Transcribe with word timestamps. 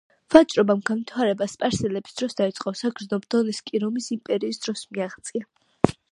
ვაჭრობამ 0.33 0.79
განვითარება 0.89 1.47
სპარსელების 1.51 2.15
დროს 2.21 2.35
დაიწყო, 2.39 2.73
საგრძნობ 2.79 3.27
დონეს 3.35 3.59
კი 3.67 3.81
რომის 3.83 4.07
იმპერიის 4.17 4.63
დროს 4.65 4.83
მიაღწია. 4.97 5.51